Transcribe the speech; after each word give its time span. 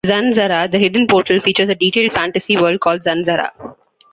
"ZanZarah: 0.03 0.71
The 0.71 0.79
Hidden 0.79 1.05
Portal" 1.05 1.39
features 1.39 1.69
a 1.69 1.75
detailed 1.75 2.11
fantasy 2.11 2.57
world 2.57 2.79
called 2.79 3.03
ZanZarah. 3.03 3.51